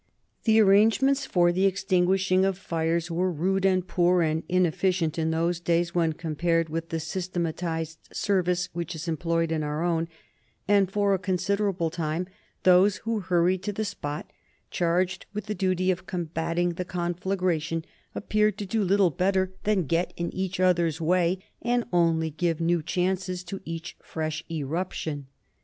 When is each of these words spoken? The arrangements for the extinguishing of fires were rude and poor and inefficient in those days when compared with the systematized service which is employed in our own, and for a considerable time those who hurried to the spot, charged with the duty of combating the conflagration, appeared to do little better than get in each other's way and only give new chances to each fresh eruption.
The 0.45 0.59
arrangements 0.59 1.27
for 1.27 1.51
the 1.51 1.67
extinguishing 1.67 2.43
of 2.43 2.57
fires 2.57 3.11
were 3.11 3.31
rude 3.31 3.67
and 3.67 3.87
poor 3.87 4.23
and 4.23 4.41
inefficient 4.49 5.19
in 5.19 5.29
those 5.29 5.59
days 5.59 5.93
when 5.93 6.13
compared 6.13 6.69
with 6.69 6.89
the 6.89 6.99
systematized 6.99 7.99
service 8.11 8.67
which 8.73 8.95
is 8.95 9.07
employed 9.07 9.51
in 9.51 9.61
our 9.61 9.83
own, 9.83 10.07
and 10.67 10.89
for 10.91 11.13
a 11.13 11.19
considerable 11.19 11.91
time 11.91 12.25
those 12.63 12.97
who 13.05 13.19
hurried 13.19 13.61
to 13.61 13.71
the 13.71 13.85
spot, 13.85 14.33
charged 14.71 15.27
with 15.35 15.45
the 15.45 15.53
duty 15.53 15.91
of 15.91 16.07
combating 16.07 16.69
the 16.69 16.83
conflagration, 16.85 17.85
appeared 18.15 18.57
to 18.57 18.65
do 18.65 18.83
little 18.83 19.11
better 19.11 19.53
than 19.65 19.83
get 19.85 20.13
in 20.17 20.33
each 20.33 20.59
other's 20.59 20.99
way 20.99 21.37
and 21.61 21.85
only 21.93 22.31
give 22.31 22.59
new 22.59 22.81
chances 22.81 23.43
to 23.43 23.61
each 23.65 23.95
fresh 24.01 24.43
eruption. 24.49 25.27